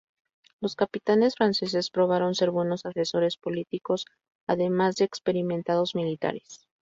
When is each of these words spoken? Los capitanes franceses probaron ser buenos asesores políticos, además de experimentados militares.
Los 0.61 0.75
capitanes 0.75 1.35
franceses 1.35 1.91
probaron 1.91 2.33
ser 2.33 2.49
buenos 2.49 2.87
asesores 2.87 3.37
políticos, 3.37 4.05
además 4.47 4.95
de 4.95 5.05
experimentados 5.05 5.93
militares. 5.93 6.65